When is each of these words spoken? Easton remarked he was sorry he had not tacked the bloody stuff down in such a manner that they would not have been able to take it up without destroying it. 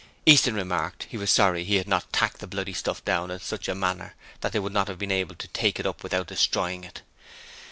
Easton 0.25 0.55
remarked 0.55 1.03
he 1.11 1.17
was 1.19 1.29
sorry 1.29 1.63
he 1.63 1.75
had 1.75 1.87
not 1.87 2.11
tacked 2.11 2.39
the 2.39 2.47
bloody 2.47 2.73
stuff 2.73 3.05
down 3.05 3.29
in 3.29 3.37
such 3.39 3.67
a 3.69 3.75
manner 3.75 4.15
that 4.39 4.51
they 4.51 4.57
would 4.57 4.73
not 4.73 4.87
have 4.87 4.97
been 4.97 5.11
able 5.11 5.35
to 5.35 5.47
take 5.49 5.79
it 5.79 5.85
up 5.85 6.01
without 6.01 6.25
destroying 6.25 6.83
it. 6.83 7.03